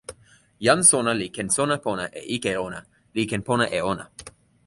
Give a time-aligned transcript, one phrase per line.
[0.67, 2.79] jan sona li ken sona pona e ike ona,
[3.15, 4.05] li ken pona e ona.